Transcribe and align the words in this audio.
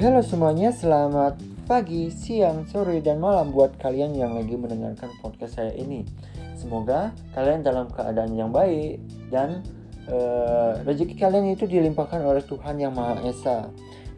Halo 0.00 0.24
semuanya, 0.24 0.72
selamat 0.72 1.44
pagi, 1.68 2.08
siang, 2.08 2.64
sore, 2.64 3.04
dan 3.04 3.20
malam 3.20 3.52
buat 3.52 3.76
kalian 3.76 4.16
yang 4.16 4.32
lagi 4.32 4.56
mendengarkan 4.56 5.12
podcast 5.20 5.60
saya 5.60 5.76
ini. 5.76 6.08
Semoga 6.56 7.12
kalian 7.36 7.60
dalam 7.60 7.84
keadaan 7.92 8.32
yang 8.32 8.48
baik 8.48 8.96
dan 9.28 9.60
uh, 10.08 10.80
rezeki 10.88 11.20
kalian 11.20 11.52
itu 11.52 11.68
dilimpahkan 11.68 12.16
oleh 12.24 12.40
Tuhan 12.40 12.80
Yang 12.80 12.96
Maha 12.96 13.14
Esa. 13.28 13.58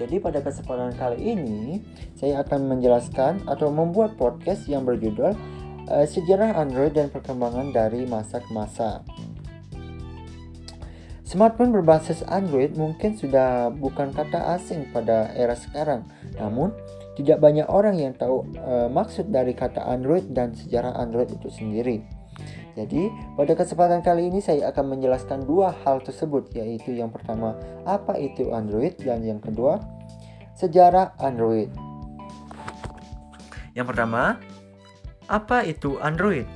Jadi 0.00 0.16
pada 0.16 0.40
kesempatan 0.40 0.96
kali 0.96 1.36
ini 1.36 1.84
saya 2.16 2.40
akan 2.40 2.72
menjelaskan 2.72 3.44
atau 3.44 3.68
membuat 3.68 4.16
podcast 4.16 4.64
yang 4.72 4.88
berjudul 4.88 5.36
uh, 5.92 6.06
Sejarah 6.08 6.56
Android 6.56 6.96
dan 6.96 7.12
Perkembangan 7.12 7.76
dari 7.76 8.08
Masa 8.08 8.40
ke 8.40 8.48
Masa. 8.48 9.04
Smartphone 11.26 11.74
berbasis 11.74 12.22
Android 12.30 12.78
mungkin 12.78 13.18
sudah 13.18 13.74
bukan 13.74 14.14
kata 14.14 14.54
asing 14.54 14.86
pada 14.94 15.34
era 15.34 15.58
sekarang. 15.58 16.06
Namun, 16.38 16.70
tidak 17.18 17.42
banyak 17.42 17.66
orang 17.66 17.98
yang 17.98 18.14
tahu 18.14 18.46
e, 18.54 18.86
maksud 18.86 19.34
dari 19.34 19.50
kata 19.50 19.82
Android 19.90 20.30
dan 20.30 20.54
sejarah 20.54 20.94
Android 20.94 21.26
itu 21.34 21.50
sendiri. 21.50 22.06
Jadi, 22.78 23.10
pada 23.34 23.58
kesempatan 23.58 24.06
kali 24.06 24.30
ini 24.30 24.38
saya 24.38 24.70
akan 24.70 24.94
menjelaskan 24.94 25.42
dua 25.42 25.74
hal 25.82 25.98
tersebut, 26.06 26.46
yaitu 26.54 26.94
yang 26.94 27.10
pertama, 27.10 27.58
apa 27.82 28.14
itu 28.22 28.54
Android, 28.54 28.94
dan 29.02 29.26
yang 29.26 29.42
kedua, 29.42 29.82
sejarah 30.54 31.18
Android. 31.18 31.74
Yang 33.74 33.86
pertama, 33.90 34.38
apa 35.26 35.66
itu 35.66 35.98
Android? 35.98 36.46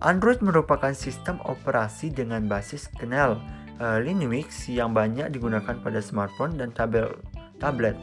Android 0.00 0.40
merupakan 0.40 0.96
sistem 0.96 1.44
operasi 1.44 2.08
dengan 2.08 2.48
basis 2.48 2.88
kernel 2.88 3.36
uh, 3.82 3.98
Linux 3.98 4.70
yang 4.70 4.94
banyak 4.94 5.34
digunakan 5.34 5.74
pada 5.82 5.98
smartphone 5.98 6.54
dan 6.54 6.70
tabel, 6.70 7.10
tablet. 7.58 7.98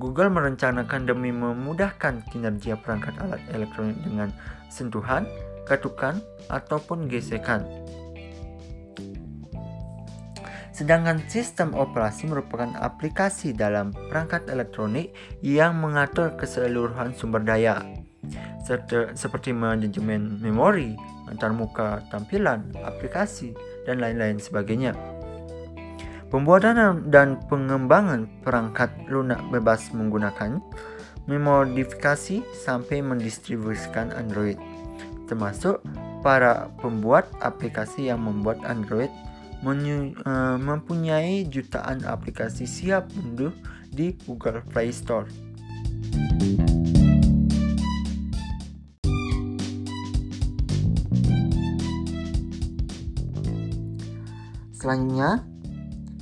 Google 0.00 0.32
merencanakan 0.32 1.04
demi 1.04 1.28
memudahkan 1.28 2.24
kinerja 2.32 2.80
perangkat 2.80 3.12
alat 3.20 3.44
elektronik 3.52 4.00
dengan 4.00 4.32
sentuhan, 4.72 5.28
ketukan, 5.68 6.16
ataupun 6.48 7.12
gesekan. 7.12 7.68
Sedangkan 10.72 11.20
sistem 11.28 11.76
operasi 11.76 12.24
merupakan 12.24 12.72
aplikasi 12.80 13.52
dalam 13.52 13.92
perangkat 13.92 14.48
elektronik 14.48 15.12
yang 15.44 15.76
mengatur 15.76 16.32
keseluruhan 16.40 17.12
sumber 17.12 17.44
daya, 17.44 17.84
seperti 19.14 19.50
manajemen 19.50 20.38
memori, 20.38 20.94
antarmuka 21.26 22.02
tampilan, 22.08 22.70
aplikasi, 22.82 23.54
dan 23.86 23.98
lain-lain 23.98 24.38
sebagainya. 24.38 24.94
Pembuatan 26.32 27.12
dan 27.12 27.36
pengembangan 27.50 28.24
perangkat 28.40 28.88
lunak 29.12 29.42
bebas 29.52 29.92
menggunakan 29.92 30.64
memodifikasi 31.28 32.40
sampai 32.56 33.04
mendistribusikan 33.04 34.10
Android, 34.16 34.56
termasuk 35.28 35.84
para 36.24 36.72
pembuat 36.80 37.28
aplikasi 37.44 38.08
yang 38.08 38.24
membuat 38.24 38.64
Android 38.64 39.12
uh, 39.62 40.58
mempunyai 40.58 41.46
jutaan 41.46 42.02
aplikasi 42.02 42.66
siap 42.66 43.06
unduh 43.14 43.54
di 43.92 44.16
Google 44.26 44.62
Play 44.72 44.90
Store. 44.90 45.28
Selanjutnya, 54.82 55.46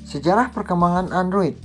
sejarah 0.05 0.53
perkembangan 0.53 1.17
Android. 1.17 1.57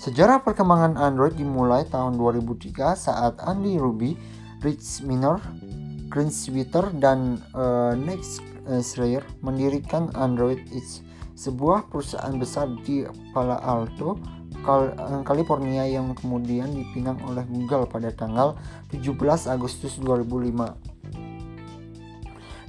Sejarah 0.00 0.40
perkembangan 0.40 0.96
Android 0.96 1.36
dimulai 1.36 1.84
tahun 1.84 2.16
2003 2.16 2.96
saat 2.96 3.36
Andy 3.44 3.76
Ruby, 3.76 4.16
Rich 4.64 5.04
Minor, 5.04 5.36
Chris 6.08 6.48
Witter, 6.48 6.88
dan 6.96 7.44
uh, 7.52 7.92
Next 7.92 8.40
uh, 8.64 8.80
Schreier 8.80 9.20
mendirikan 9.44 10.08
Android 10.16 10.64
It's, 10.72 11.04
sebuah 11.36 11.92
perusahaan 11.92 12.40
besar 12.40 12.72
di 12.88 13.04
Palo 13.36 13.60
Alto, 13.60 14.16
eh, 14.64 15.20
California 15.28 15.84
yang 15.84 16.16
kemudian 16.16 16.72
dipinang 16.72 17.20
oleh 17.28 17.44
Google 17.52 17.84
pada 17.84 18.08
tanggal 18.16 18.56
17 18.96 19.12
Agustus 19.44 20.00
2005. 20.00 20.72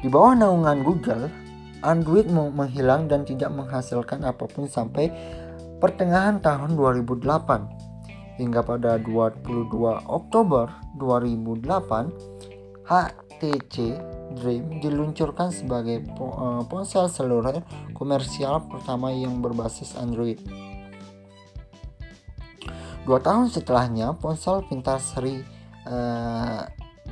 Di 0.03 0.11
bawah 0.11 0.35
naungan 0.35 0.83
Google, 0.83 1.48
Android 1.83 2.27
menghilang 2.31 3.07
dan 3.07 3.23
tidak 3.23 3.51
menghasilkan 3.55 4.27
apa 4.27 4.45
pun 4.47 4.67
sampai 4.67 5.11
pertengahan 5.79 6.43
tahun 6.43 6.75
2008. 6.75 8.39
Hingga 8.39 8.63
pada 8.63 8.95
22 9.03 9.67
Oktober 10.07 10.71
2008, 10.95 12.87
HTC 12.87 13.75
Dream 14.29 14.79
diluncurkan 14.79 15.49
sebagai 15.49 16.05
eh, 16.05 16.61
ponsel 16.69 17.09
seluler 17.11 17.65
komersial 17.97 18.63
pertama 18.69 19.11
yang 19.11 19.41
berbasis 19.43 19.97
Android. 19.97 20.39
Dua 23.09 23.17
tahun 23.17 23.49
setelahnya, 23.49 24.13
ponsel 24.21 24.61
pintar 24.69 25.01
seri 25.01 25.41
uh, 25.89 26.61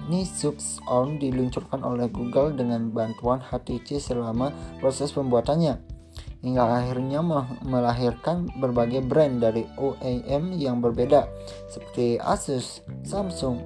Nixux 0.08 0.80
On 0.88 1.20
diluncurkan 1.20 1.84
oleh 1.84 2.08
Google 2.08 2.56
dengan 2.56 2.92
bantuan 2.92 3.44
HTC 3.44 4.00
selama 4.00 4.52
proses 4.80 5.12
pembuatannya 5.12 5.98
hingga 6.42 6.64
akhirnya 6.64 7.20
melahirkan 7.66 8.48
berbagai 8.62 9.04
brand 9.04 9.42
dari 9.42 9.66
OEM 9.76 10.56
yang 10.56 10.80
berbeda 10.80 11.26
seperti 11.68 12.22
Asus, 12.22 12.86
Samsung, 13.04 13.62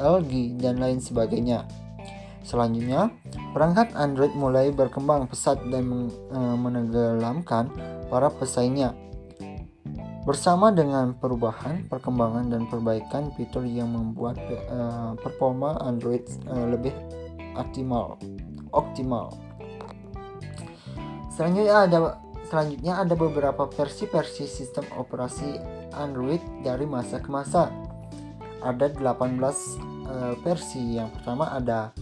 LG, 0.00 0.58
dan 0.60 0.80
lain 0.80 0.98
sebagainya. 0.98 1.68
Selanjutnya, 2.46 3.10
perangkat 3.50 3.90
Android 3.98 4.30
mulai 4.38 4.70
berkembang 4.70 5.26
pesat 5.26 5.58
dan 5.66 6.08
eh, 6.10 6.56
menenggelamkan 6.56 7.68
para 8.06 8.30
pesaingnya 8.30 8.94
Bersama 10.26 10.74
dengan 10.74 11.14
perubahan, 11.14 11.86
perkembangan 11.86 12.50
dan 12.50 12.66
perbaikan 12.66 13.30
fitur 13.38 13.62
yang 13.62 13.94
membuat 13.94 14.34
uh, 14.66 15.14
performa 15.22 15.78
Android 15.86 16.26
uh, 16.50 16.66
lebih 16.66 16.90
optimal. 17.54 18.18
Optimal. 18.74 19.30
Selanjutnya 21.30 21.78
ada 21.86 21.98
selanjutnya 22.50 23.06
ada 23.06 23.14
beberapa 23.14 23.70
versi-versi 23.70 24.50
sistem 24.50 24.82
operasi 24.98 25.62
Android 25.94 26.42
dari 26.66 26.90
masa 26.90 27.22
ke 27.22 27.30
masa. 27.30 27.70
Ada 28.66 28.98
18 28.98 29.06
uh, 29.06 30.34
versi. 30.42 30.98
Yang 30.98 31.22
pertama 31.22 31.54
ada 31.54 31.94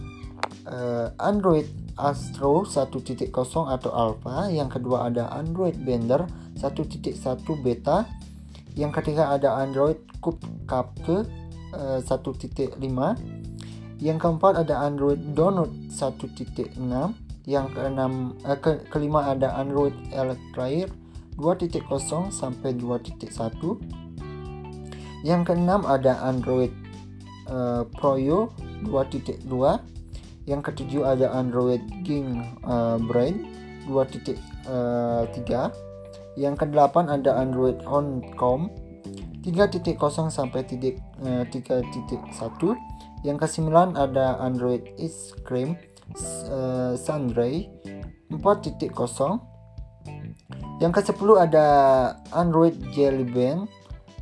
uh, 0.65 1.13
Android 1.21 1.84
Astro 1.95 2.67
1.0 2.67 3.31
atau 3.71 3.91
Alpha, 3.95 4.51
yang 4.51 4.67
kedua 4.67 5.07
ada 5.07 5.31
Android 5.31 5.79
Bender 5.79 6.27
1.1 6.59 7.15
beta, 7.63 8.03
yang 8.75 8.91
ketiga 8.91 9.31
ada 9.31 9.55
Android 9.63 9.95
Cupcake 10.19 11.23
uh, 11.71 12.03
1.5, 12.03 12.75
yang 14.03 14.17
keempat 14.19 14.67
ada 14.67 14.75
Android 14.83 15.23
Donut 15.31 15.71
1.6, 15.87 16.75
yang 17.47 17.71
keenam 17.71 18.35
uh, 18.43 18.59
ke, 18.59 18.83
kelima 18.91 19.31
ada 19.31 19.55
Android 19.55 19.95
Electrair 20.11 20.91
2.0 21.39 21.79
sampai 22.27 22.75
2.1, 22.75 23.23
yang 25.23 25.47
keenam 25.47 25.87
ada 25.87 26.19
Android 26.27 26.75
uh, 27.47 27.87
Proyo 27.95 28.51
2.2 28.83 29.94
yang 30.45 30.61
ketujuh 30.61 31.01
ada 31.05 31.31
Android 31.33 31.81
King 32.05 32.41
uh, 32.65 32.97
Brain 33.01 33.45
2.3 33.89 34.37
uh, 34.69 35.25
yang 36.37 36.55
kedelapan 36.57 37.09
ada 37.09 37.35
Android 37.37 37.81
Oncom 37.85 38.69
3.0 39.45 40.33
sampai 40.33 40.65
titik, 40.65 40.97
uh, 41.21 41.45
3.1 41.49 41.85
yang 43.25 43.37
kesembilan 43.41 43.97
ada 43.97 44.37
Android 44.41 44.81
Ice 45.01 45.33
Cream 45.45 45.75
uh, 46.49 46.95
Sunray 46.97 47.69
4.0 48.29 48.93
yang 50.83 50.91
ke-10 50.91 51.29
ada 51.39 51.65
Android 52.35 52.75
Jelly 52.93 53.23
Bean 53.25 53.65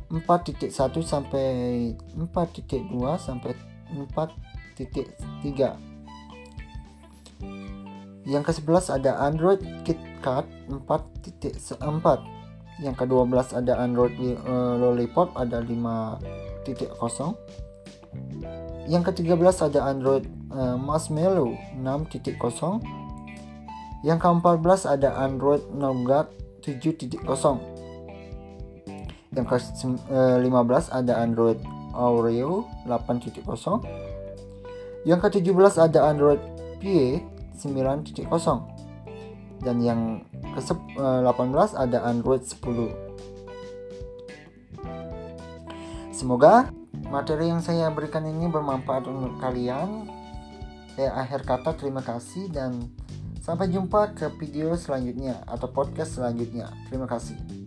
4.1 0.08 0.70
sampai 1.02 1.92
4.2 2.16 3.18
sampai 3.18 3.52
4.3 3.92 5.93
yang 8.24 8.40
ke-11 8.40 8.88
ada 8.88 9.20
Android 9.20 9.60
KitKat 9.84 10.48
4.4. 10.88 12.80
Yang 12.82 12.94
ke-12 13.04 13.54
ada 13.54 13.78
Android 13.78 14.10
uh, 14.48 14.74
Lollipop 14.80 15.36
ada 15.36 15.60
5.0. 15.60 16.64
Yang 18.88 19.02
ke-13 19.12 19.56
ada 19.68 19.80
Android 19.92 20.24
uh, 20.50 20.80
Marshmallow 20.80 21.52
6.0. 21.76 22.40
Yang 24.04 24.18
ke-14 24.20 24.80
ada 24.88 25.08
Android 25.20 25.60
Nougat 25.76 26.32
7.0. 26.64 27.20
Yang 29.36 29.46
ke-15 29.52 30.84
ada 30.96 31.12
Android 31.20 31.60
Oreo 31.92 32.64
8.0. 32.88 33.44
Yang 35.04 35.20
ke-17 35.28 35.76
ada 35.76 36.08
Android 36.08 36.40
Pie 36.80 37.33
9.0. 37.56 38.28
Dan 39.64 39.76
yang 39.80 40.26
ke-18 40.54 41.70
ada 41.74 41.98
Android 42.04 42.44
10. 42.44 43.04
Semoga 46.14 46.70
materi 47.10 47.50
yang 47.50 47.60
saya 47.64 47.90
berikan 47.90 48.22
ini 48.26 48.46
bermanfaat 48.46 49.08
untuk 49.10 49.40
kalian. 49.42 50.06
Saya 50.94 51.10
akhir 51.18 51.42
kata 51.42 51.74
terima 51.74 52.06
kasih 52.06 52.46
dan 52.54 52.90
sampai 53.42 53.66
jumpa 53.66 54.14
ke 54.14 54.30
video 54.38 54.78
selanjutnya 54.78 55.42
atau 55.44 55.66
podcast 55.68 56.16
selanjutnya. 56.16 56.70
Terima 56.86 57.10
kasih. 57.10 57.63